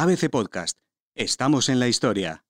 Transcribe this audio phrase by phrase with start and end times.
[0.00, 0.78] ABC Podcast.
[1.16, 2.44] Estamos en la historia.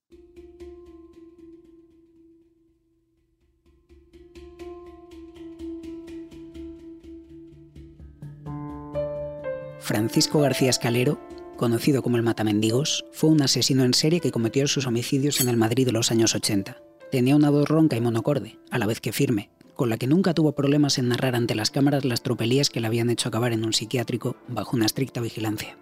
[9.80, 11.18] Francisco García Escalero,
[11.56, 15.56] conocido como el Matamendigos, fue un asesino en serie que cometió sus homicidios en el
[15.56, 16.76] Madrid de los años 80.
[17.10, 20.34] Tenía una voz ronca y monocorde, a la vez que firme, con la que nunca
[20.34, 23.64] tuvo problemas en narrar ante las cámaras las tropelías que le habían hecho acabar en
[23.64, 25.78] un psiquiátrico bajo una estricta vigilancia.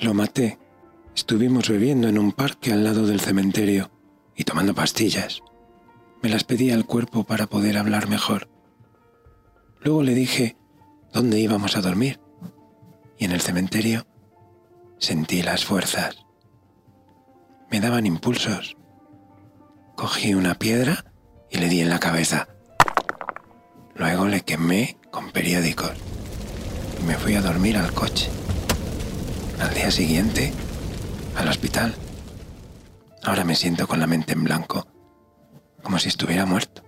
[0.00, 0.69] Lo maté.
[1.14, 3.90] Estuvimos bebiendo en un parque al lado del cementerio
[4.36, 5.42] y tomando pastillas.
[6.22, 8.48] Me las pedí al cuerpo para poder hablar mejor.
[9.80, 10.56] Luego le dije
[11.12, 12.20] dónde íbamos a dormir
[13.18, 14.06] y en el cementerio
[14.98, 16.24] sentí las fuerzas.
[17.70, 18.76] Me daban impulsos.
[19.96, 21.04] Cogí una piedra
[21.50, 22.48] y le di en la cabeza.
[23.94, 25.92] Luego le quemé con periódicos
[27.00, 28.28] y me fui a dormir al coche.
[29.60, 30.52] Al día siguiente,
[31.36, 31.94] al hospital.
[33.22, 34.86] Ahora me siento con la mente en blanco,
[35.82, 36.82] como si estuviera muerto.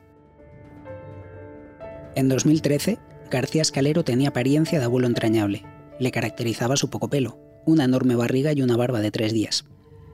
[2.14, 2.98] En 2013,
[3.30, 5.64] García Escalero tenía apariencia de abuelo entrañable
[6.02, 9.64] le caracterizaba su poco pelo, una enorme barriga y una barba de tres días.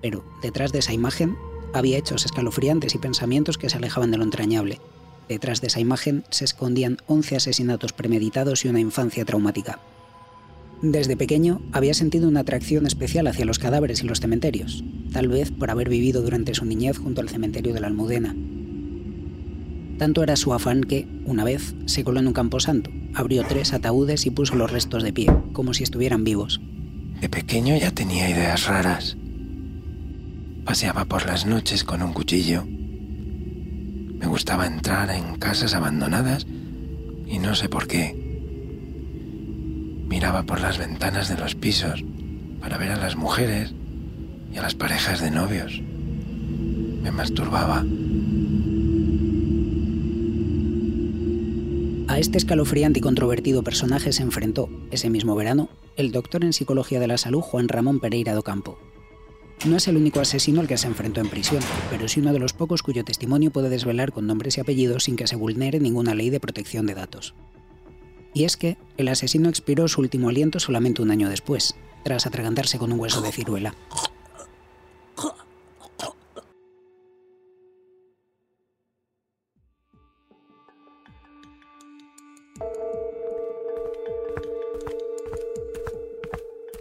[0.03, 1.37] Pero detrás de esa imagen
[1.73, 4.81] había hechos escalofriantes y pensamientos que se alejaban de lo entrañable.
[5.29, 9.81] Detrás de esa imagen se escondían 11 asesinatos premeditados y una infancia traumática.
[10.83, 15.51] Desde pequeño había sentido una atracción especial hacia los cadáveres y los cementerios, tal vez
[15.51, 18.37] por haber vivido durante su niñez junto al cementerio de la Almudena.
[19.99, 24.25] Tanto era su afán que, una vez, se coló en un camposanto, abrió tres ataúdes
[24.27, 26.61] y puso los restos de pie, como si estuvieran vivos.
[27.21, 29.17] De pequeño ya tenía ideas raras.
[30.65, 32.65] Paseaba por las noches con un cuchillo.
[32.65, 36.47] Me gustaba entrar en casas abandonadas
[37.27, 38.28] y no sé por qué.
[40.09, 42.03] Miraba por las ventanas de los pisos
[42.61, 43.75] para ver a las mujeres
[44.53, 45.81] y a las parejas de novios.
[47.03, 47.85] Me masturbaba.
[52.09, 57.01] A este escalofriante y controvertido personaje se enfrentó, ese mismo verano, el doctor en Psicología
[57.01, 58.79] de la Salud Juan Ramón Pereira do Campo.
[59.67, 62.39] No es el único asesino al que se enfrentó en prisión, pero sí uno de
[62.39, 66.15] los pocos cuyo testimonio puede desvelar con nombres y apellidos sin que se vulnere ninguna
[66.15, 67.35] ley de protección de datos.
[68.35, 72.79] Y es que el asesino expiró su último aliento solamente un año después, tras atragantarse
[72.79, 73.75] con un hueso de ciruela.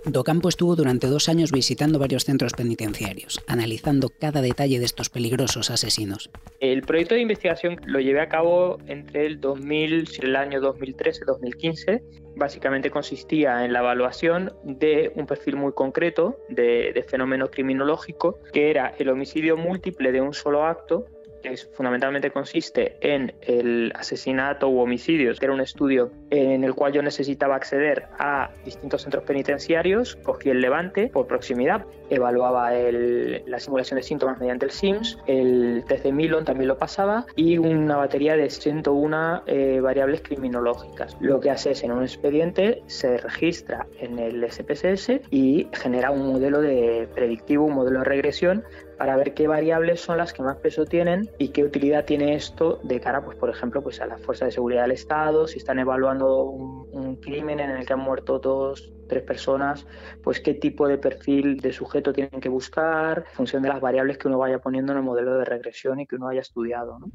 [0.09, 5.69] Docampo estuvo durante dos años visitando varios centros penitenciarios, analizando cada detalle de estos peligrosos
[5.69, 6.29] asesinos.
[6.62, 12.01] El proyecto de investigación lo llevé a cabo entre el 2000 y el año 2013-2015.
[12.38, 18.69] Básicamente consistía en la evaluación de un perfil muy concreto de, de fenómeno criminológico, que
[18.69, 21.06] era el homicidio múltiple de un solo acto
[21.42, 26.94] que fundamentalmente consiste en el asesinato u homicidios, que era un estudio en el cual
[26.94, 33.98] yo necesitaba acceder a distintos centros penitenciarios, cogí el levante por proximidad, evaluaba la simulación
[33.98, 38.36] de síntomas mediante el SIMS, el test de Milon también lo pasaba y una batería
[38.36, 41.18] de 101 eh, variables criminológicas.
[41.19, 46.28] Lo que hace es en un expediente se registra en el SPSS y genera un
[46.28, 48.64] modelo de predictivo, un modelo de regresión
[48.97, 52.80] para ver qué variables son las que más peso tienen y qué utilidad tiene esto
[52.84, 55.80] de cara, pues, por ejemplo, pues, a las fuerzas de seguridad del Estado, si están
[55.80, 56.78] evaluando un,
[57.22, 59.86] crimen en el que han muerto dos, tres personas,
[60.24, 64.18] pues qué tipo de perfil de sujeto tienen que buscar, en función de las variables
[64.18, 67.00] que uno vaya poniendo en el modelo de regresión y que uno haya estudiado.
[67.00, 67.07] ¿no?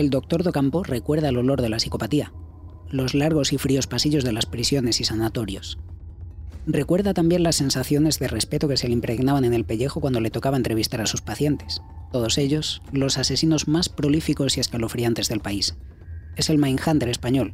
[0.00, 2.32] El doctor Docampo recuerda el olor de la psicopatía,
[2.88, 5.78] los largos y fríos pasillos de las prisiones y sanatorios.
[6.66, 10.30] Recuerda también las sensaciones de respeto que se le impregnaban en el pellejo cuando le
[10.30, 15.76] tocaba entrevistar a sus pacientes, todos ellos los asesinos más prolíficos y escalofriantes del país.
[16.34, 17.52] Es el Mindhunter español,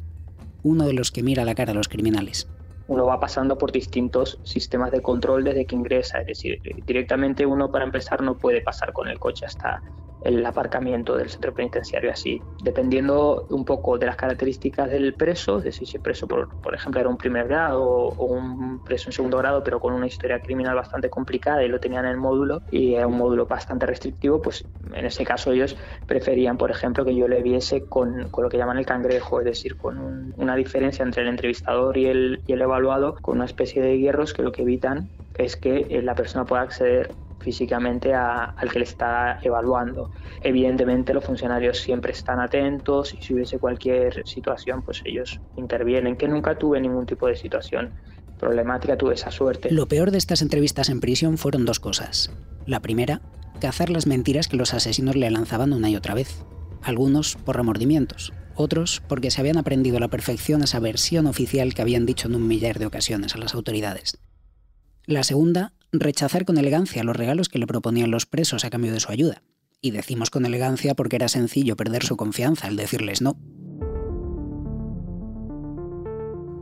[0.63, 2.47] uno de los que mira la cara a los criminales
[2.89, 6.21] uno va pasando por distintos sistemas de control desde que ingresa.
[6.21, 9.81] Es decir, directamente uno para empezar no puede pasar con el coche hasta
[10.21, 15.63] el aparcamiento del centro penitenciario así, dependiendo un poco de las características del preso, es
[15.65, 19.13] decir, si el preso, por, por ejemplo, era un primer grado o, un preso en
[19.13, 22.61] segundo grado, pero con una historia criminal bastante complicada y lo tenían en el módulo
[22.71, 27.15] y era un módulo bastante restrictivo, pues en ese caso ellos preferían, por ejemplo, que
[27.15, 31.03] yo le viese con, con lo que llaman el cangrejo, es decir, con una diferencia
[31.03, 34.51] entre el entrevistador y el, y el evaluado, con una especie de hierros que lo
[34.51, 40.11] que evitan es que eh, la persona pueda acceder físicamente al que le está evaluando.
[40.41, 46.27] Evidentemente los funcionarios siempre están atentos y si hubiese cualquier situación, pues ellos intervienen, que
[46.27, 47.93] nunca tuve ningún tipo de situación
[48.37, 49.71] problemática, tuve esa suerte.
[49.71, 52.31] Lo peor de estas entrevistas en prisión fueron dos cosas.
[52.65, 53.21] La primera,
[53.59, 56.43] cazar las mentiras que los asesinos le lanzaban una y otra vez.
[56.81, 61.81] Algunos por remordimientos, otros porque se habían aprendido a la perfección esa versión oficial que
[61.81, 64.19] habían dicho en un millar de ocasiones a las autoridades.
[65.05, 68.99] La segunda, rechazar con elegancia los regalos que le proponían los presos a cambio de
[68.99, 69.41] su ayuda.
[69.81, 73.37] Y decimos con elegancia porque era sencillo perder su confianza al decirles no.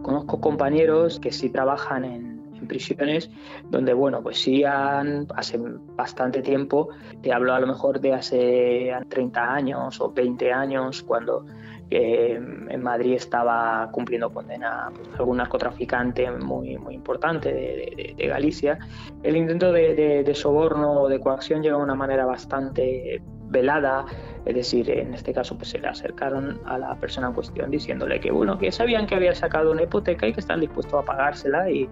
[0.01, 2.35] Conozco compañeros que sí trabajan en,
[2.67, 3.29] prisiones
[3.69, 6.89] donde, bueno, pues sí han, hace bastante tiempo,
[7.21, 11.45] te hablo a lo mejor de hace 30 años o 20 años, cuando
[11.89, 18.79] en Madrid estaba cumpliendo condena algún narcotraficante muy, muy importante de, Galicia.
[19.23, 24.05] El intento de, de, soborno o de coacción llegó de una manera bastante velada,
[24.45, 28.19] es decir, en este caso pues se le acercaron a la persona en cuestión diciéndole
[28.19, 31.69] que bueno, que sabían que había sacado una hipoteca y que están dispuestos a pagársela
[31.69, 31.87] y,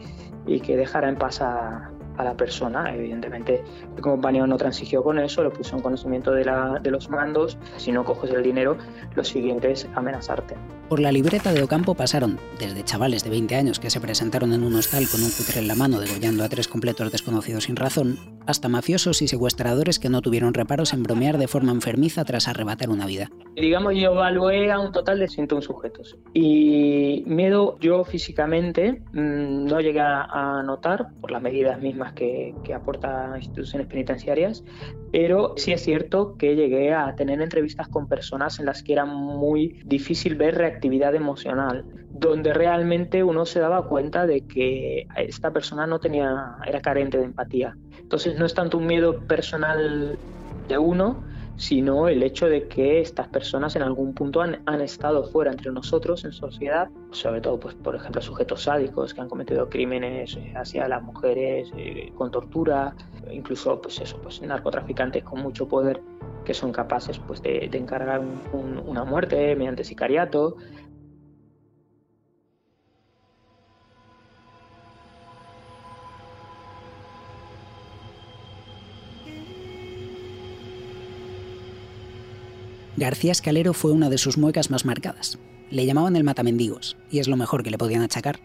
[0.48, 2.94] y que dejara en paz a, a la persona.
[2.94, 3.64] Evidentemente,
[3.96, 7.58] el compañero no transigió con eso, lo puso en conocimiento de, la, de los mandos.
[7.78, 8.78] Si no coges el dinero,
[9.16, 10.56] lo siguiente es amenazarte.
[10.90, 14.64] Por la libreta de Ocampo pasaron desde chavales de 20 años que se presentaron en
[14.64, 18.20] un hostal con un cutre en la mano degollando a tres completos desconocidos sin razón,
[18.46, 22.90] hasta mafiosos y secuestradores que no tuvieron reparos en bromear de forma enfermiza tras arrebatar
[22.90, 23.30] una vida.
[23.56, 26.18] Digamos, yo evalué a un total de 101 sujetos.
[26.34, 32.74] Y miedo yo físicamente mm, no llegué a notar por las medidas mismas que, que
[32.74, 34.64] aportan instituciones penitenciarias,
[35.14, 39.06] pero sí es cierto que llegué a tener entrevistas con personas en las que era
[39.06, 45.88] muy difícil ver reactividad emocional, donde realmente uno se daba cuenta de que esta persona
[45.88, 47.78] no tenía, era carente de empatía.
[48.02, 50.20] Entonces no es tanto un miedo personal
[50.68, 51.24] de uno,
[51.56, 56.26] sino el hecho de que estas personas en algún punto han, estado fuera entre nosotros
[56.26, 60.88] en sociedad, sobre todo, pues, por ejemplo, sujetos sádicos que han cometido crímenes eh, hacia
[60.88, 62.96] las mujeres eh, con tortura,
[63.32, 66.02] incluso pues eso, pues narcotraficantes con mucho poder
[66.44, 68.22] que son capaces pues, de, encargar
[68.86, 70.58] una muerte mediante sicariato,
[82.96, 85.40] García Escalero fue una de sus muecas más marcadas.
[85.72, 88.40] Le llamaban el matamendigos, y es lo mejor que le podían achacar.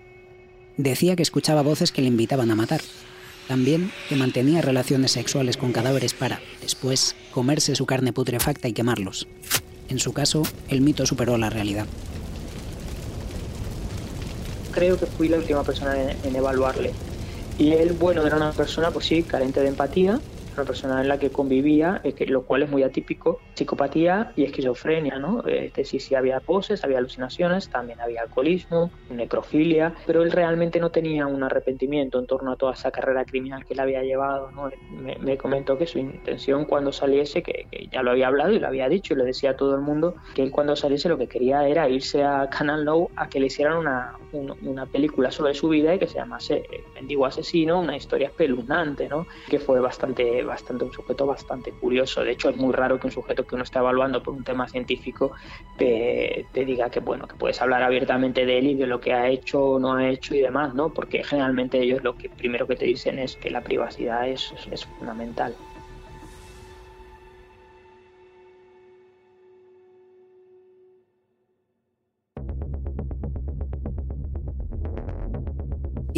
[0.78, 2.80] Decía que escuchaba voces que le invitaban a matar.
[3.46, 9.28] También que mantenía relaciones sexuales con cadáveres para, después, comerse su carne putrefacta y quemarlos.
[9.90, 11.86] En su caso, el mito superó la realidad.
[14.72, 15.94] Creo que fui la última persona
[16.24, 16.92] en, evaluarle.
[17.58, 20.20] Y él, bueno, era una persona, pues sí, carente de empatía,
[20.58, 25.18] una persona en la que convivía, eh, lo cual es muy atípico, psicopatía y esquizofrenia,
[25.18, 25.44] ¿no?
[25.46, 30.90] Este, sí, sí había poses, había alucinaciones, también había alcoholismo, necrofilia, pero él realmente no
[30.90, 34.70] tenía un arrepentimiento en torno a toda esa carrera criminal que él había llevado, ¿no?
[34.90, 38.88] Me, comentó que su intención cuando saliese, que, ya lo había hablado y lo había
[38.88, 41.68] dicho y lo decía a todo el mundo, que él cuando saliese lo que quería
[41.68, 45.94] era irse a Canal Low a que le hicieran una, una, película sobre su vida
[45.94, 46.64] y que se llamase
[46.94, 49.26] Mendigo Asesino, una historia espeluznante, ¿no?
[49.48, 52.22] Que fue bastante bastante un sujeto bastante curioso.
[52.24, 54.68] De hecho, es muy raro que un sujeto que uno está evaluando por un tema
[54.68, 55.32] científico
[55.76, 59.28] te, diga que bueno, que puedes hablar abiertamente de él y de lo que ha
[59.28, 60.92] hecho o no ha hecho y demás, ¿no?
[60.92, 64.84] Porque generalmente ellos lo que primero que te dicen es que la privacidad es, es
[64.84, 65.54] fundamental.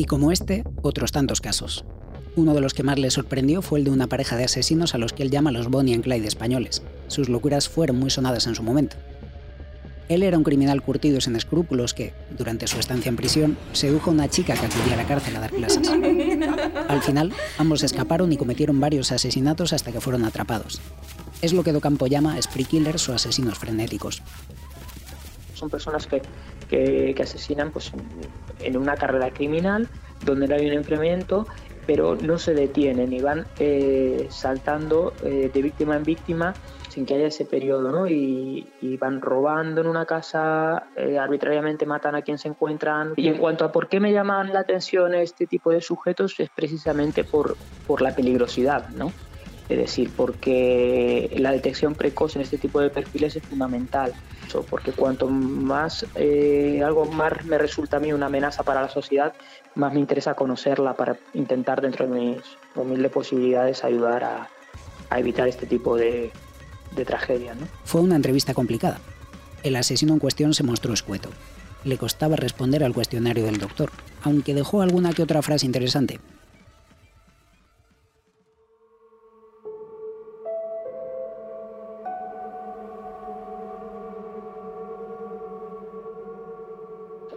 [0.00, 1.84] Y como este, otros tantos casos.
[2.36, 4.98] Uno de los que más le sorprendió fue el de una pareja de asesinos a
[4.98, 6.82] los que él llama los Bonnie and Clyde españoles.
[7.08, 8.96] Sus locuras fueron muy sonadas en su momento.
[10.08, 14.12] Él era un criminal curtido sin escrúpulos que, durante su estancia en prisión, sedujo a
[14.14, 15.88] una chica que acudía a la cárcel a dar clases.
[16.88, 20.80] Al final, ambos escaparon y cometieron varios asesinatos hasta que fueron atrapados.
[21.42, 24.22] Es lo que Docampo llama spree killers o asesinos frenéticos.
[25.54, 26.22] Son personas que,
[26.68, 27.92] que, asesinan pues,
[28.60, 29.88] en una carrera criminal
[30.24, 31.46] donde no hay un enfriamiento
[31.90, 36.54] pero no se detienen y van eh, saltando eh, de víctima en víctima
[36.88, 38.06] sin que haya ese periodo, ¿no?
[38.06, 38.68] Y,
[39.00, 43.14] van robando en una casa, eh, arbitrariamente matan a quien se encuentran.
[43.16, 46.48] Y en cuanto a por qué me llaman la atención este tipo de sujetos, es
[46.50, 47.56] precisamente por,
[47.88, 49.12] por la peligrosidad, ¿no?
[49.70, 54.12] Es decir, porque la detección precoz en este tipo de perfiles es fundamental,
[54.68, 59.32] porque cuanto más eh, algo más me resulta a mí una amenaza para la sociedad,
[59.76, 62.38] más me interesa conocerla para intentar dentro de mis
[62.74, 64.48] humildes posibilidades ayudar a,
[65.16, 66.32] evitar este tipo de,
[66.96, 67.56] de tragedias.
[67.56, 67.68] ¿no?
[67.84, 68.98] Fue una entrevista complicada.
[69.62, 71.30] El asesino en cuestión se mostró escueto.
[71.84, 73.90] Le costaba responder al cuestionario del doctor,
[74.24, 76.18] aunque dejó alguna que otra frase interesante.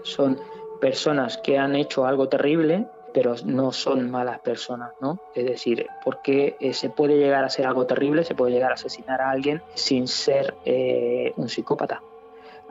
[0.04, 0.40] Son
[0.80, 5.20] personas que han hecho algo terrible, pero no son malas personas, ¿no?
[5.34, 8.74] Es decir, porque eh, se puede llegar a ser algo terrible, se puede llegar a
[8.74, 12.02] asesinar a alguien sin ser eh, un psicópata.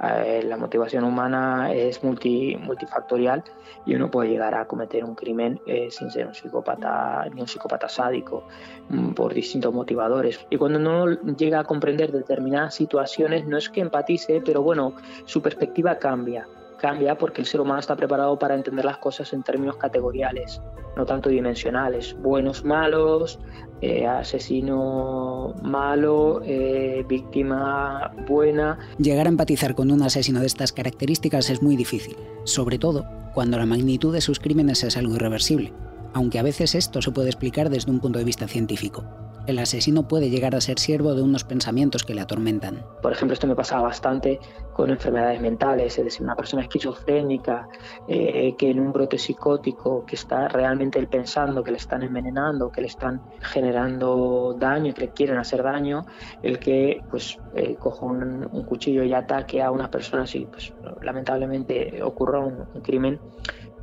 [0.03, 3.45] Eh, la motivación humana es multi, multifactorial
[3.87, 5.61] y uno puede llegar a cometer un crimen
[5.91, 8.45] sin ser un psicópata ni un psicópata sádico
[8.89, 10.45] mm, por distintos motivadores.
[10.51, 15.41] Y cuando uno llega a comprender determinadas situaciones, no es que empatice, pero bueno, su
[15.41, 16.47] perspectiva cambia
[16.83, 20.61] cambia porque el ser humano está preparado para entender las cosas en términos categoriales,
[20.97, 22.15] no tanto dimensionales.
[22.21, 23.39] Buenos, malos,
[23.81, 28.79] eh, asesino malo, eh, víctima buena.
[28.99, 33.57] Llegar a empatizar con un asesino de estas características es muy difícil, sobre todo cuando
[33.59, 35.73] la magnitud de sus crímenes es algo irreversible,
[36.13, 39.05] aunque a veces esto se puede explicar desde un punto de vista científico
[39.47, 42.85] el asesino puede llegar a ser siervo de unos pensamientos que le atormentan.
[43.03, 44.39] Por ejemplo, esto me pasaba bastante
[44.73, 47.69] con enfermedades mentales, es decir, una persona esquizofrénica
[48.09, 52.81] eh, que en un brote psicótico que está realmente pensando que le están envenenando, que
[52.81, 56.07] le están generando daño, que le quieren hacer daño,
[56.43, 60.73] el que pues eh, coja un, cuchillo y ataque a una persona y pues
[61.03, 63.19] lamentablemente ocurra un crimen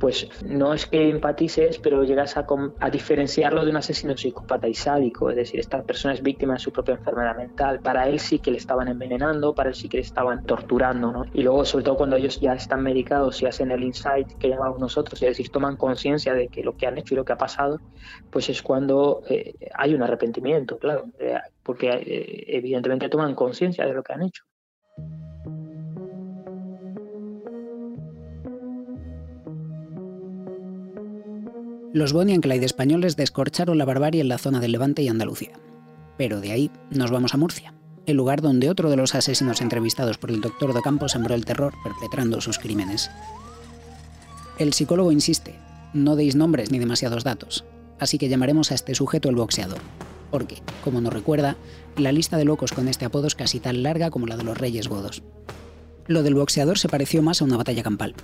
[0.00, 2.46] pues no es que empatices, pero llegas a,
[2.90, 6.72] diferenciarlo de un asesino psicópata y sádico, es decir, esta persona es víctima de su
[6.72, 10.02] propia enfermedad mental, para él sí que le estaban envenenando, para él sí que le
[10.02, 11.26] estaban torturando, ¿no?
[11.34, 14.80] Y luego, sobre todo cuando ellos ya están medicados y hacen el insight que llamamos
[14.80, 17.38] nosotros, es decir, toman conciencia de que lo que han hecho y lo que ha
[17.38, 17.78] pasado,
[18.30, 23.92] pues es cuando eh, hay un arrepentimiento, claro, eh, porque eh, evidentemente toman conciencia de
[23.92, 24.44] lo que han hecho.
[31.92, 35.58] Los Bonnie and Clyde españoles descorcharon la barbarie en la zona del Levante y Andalucía.
[36.16, 37.74] Pero de ahí nos vamos a Murcia,
[38.06, 41.44] el lugar donde otro de los asesinos entrevistados por el doctor de Campos sembró el
[41.44, 43.10] terror perpetrando sus crímenes.
[44.60, 45.56] El psicólogo insiste,
[45.92, 47.64] no deis nombres ni demasiados datos,
[47.98, 49.80] así que llamaremos a este sujeto el boxeador,
[50.30, 51.56] porque, como nos recuerda,
[51.96, 54.56] la lista de locos con este apodo es casi tan larga como la de los
[54.56, 55.24] reyes godos.
[56.06, 58.14] Lo del boxeador se pareció más a una batalla campal.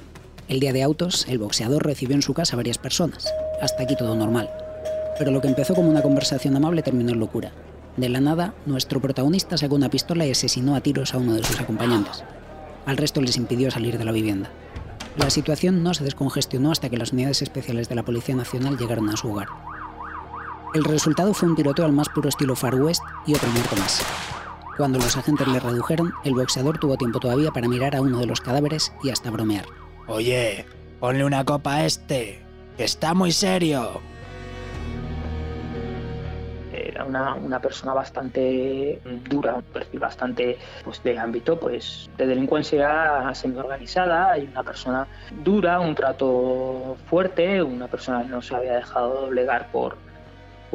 [0.49, 3.27] El día de autos, el boxeador recibió en su casa varias personas,
[3.61, 4.51] hasta aquí todo normal.
[5.19, 7.53] Pero lo que empezó como una conversación amable terminó en locura.
[7.97, 11.45] De la nada, nuestro protagonista sacó una pistola y asesinó a tiros a uno de
[11.45, 12.25] sus acompañantes.
[12.85, 14.51] Al resto les impidió salir de la vivienda.
[15.17, 19.09] La situación no se descongestionó hasta que las unidades especiales de la Policía Nacional llegaron
[19.09, 19.49] a su hogar.
[20.75, 24.05] El resultado fue un tiroteo al más puro estilo Far West y otro muerto más.
[24.77, 28.27] Cuando los agentes le redujeron, el boxeador tuvo tiempo todavía para mirar a uno de
[28.27, 29.65] los cadáveres y hasta bromear.
[30.07, 30.67] Oye,
[31.01, 32.46] ponle una copa a este,
[32.79, 34.01] Está muy serio.
[36.73, 44.39] Era una, persona bastante dura, un perfil bastante pues, de ámbito pues, de delincuencia semi-organizada
[44.39, 45.07] y una persona
[45.43, 49.97] dura, un trato fuerte, una persona que no se había dejado doblegar por,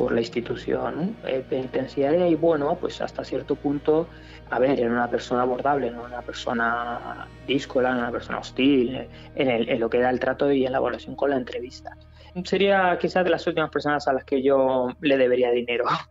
[0.01, 4.07] por la institución eh, penitenciaria y bueno, pues hasta cierto punto,
[4.49, 9.79] a ver, era una persona abordable, no una persona díscola, una persona hostil en, en
[9.79, 11.95] lo que era el trato y en la evaluación con la entrevista.
[12.45, 15.85] Sería quizás de las últimas personas a las que yo le debería dinero.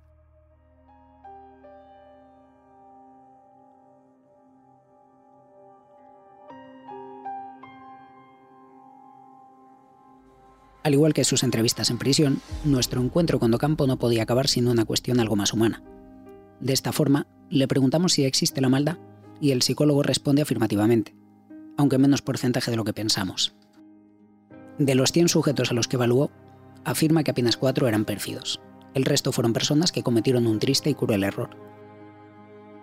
[10.90, 14.66] Al igual que sus entrevistas en prisión, nuestro encuentro con Docampo no podía acabar sin
[14.66, 15.84] una cuestión algo más humana.
[16.58, 18.98] De esta forma, le preguntamos si existe la maldad
[19.40, 21.14] y el psicólogo responde afirmativamente,
[21.76, 23.54] aunque menos porcentaje de lo que pensamos.
[24.78, 26.32] De los 100 sujetos a los que evaluó,
[26.84, 28.60] afirma que apenas cuatro eran pérfidos.
[28.92, 31.50] El resto fueron personas que cometieron un triste y cruel error.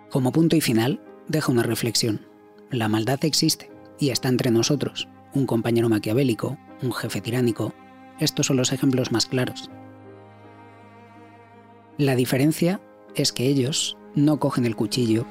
[0.08, 2.22] Como punto y final, deja una reflexión.
[2.70, 5.08] La maldad existe y está entre nosotros.
[5.34, 7.74] Un compañero maquiavélico, un jefe tiránico,
[8.18, 9.70] estos son los ejemplos más claros.
[11.96, 12.80] La diferencia
[13.14, 15.26] es que ellos no cogen el cuchillo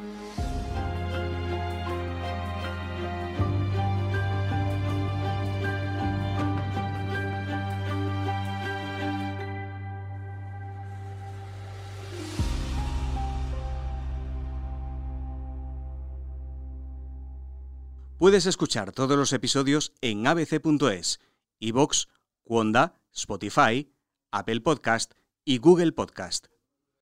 [18.17, 21.20] Puedes escuchar todos los episodios en abc.es,
[21.60, 22.08] iVox,
[22.48, 23.92] Wanda, Spotify,
[24.32, 25.13] Apple Podcast
[25.46, 26.48] y Google Podcast.